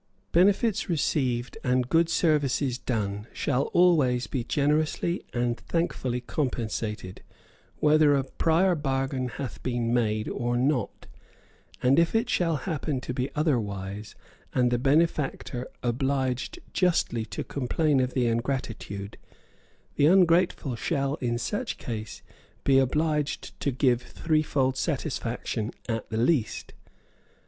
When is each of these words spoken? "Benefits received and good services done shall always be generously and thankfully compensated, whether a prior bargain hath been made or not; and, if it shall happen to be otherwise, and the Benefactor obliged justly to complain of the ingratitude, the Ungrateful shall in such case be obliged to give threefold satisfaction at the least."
"Benefits 0.31 0.89
received 0.89 1.59
and 1.63 1.87
good 1.87 2.09
services 2.09 2.79
done 2.79 3.27
shall 3.33 3.65
always 3.65 4.25
be 4.25 4.43
generously 4.43 5.23
and 5.31 5.57
thankfully 5.59 6.19
compensated, 6.21 7.21
whether 7.77 8.15
a 8.15 8.23
prior 8.23 8.73
bargain 8.73 9.27
hath 9.29 9.61
been 9.61 9.93
made 9.93 10.27
or 10.27 10.57
not; 10.57 11.05
and, 11.83 11.99
if 11.99 12.15
it 12.15 12.31
shall 12.31 12.55
happen 12.65 12.99
to 13.01 13.13
be 13.13 13.29
otherwise, 13.35 14.15
and 14.55 14.71
the 14.71 14.79
Benefactor 14.79 15.67
obliged 15.83 16.57
justly 16.73 17.23
to 17.25 17.43
complain 17.43 17.99
of 17.99 18.15
the 18.15 18.25
ingratitude, 18.25 19.19
the 19.97 20.07
Ungrateful 20.07 20.75
shall 20.75 21.13
in 21.17 21.37
such 21.37 21.77
case 21.77 22.23
be 22.63 22.79
obliged 22.79 23.59
to 23.59 23.69
give 23.71 24.01
threefold 24.01 24.77
satisfaction 24.77 25.71
at 25.87 26.09
the 26.09 26.17
least." 26.17 26.73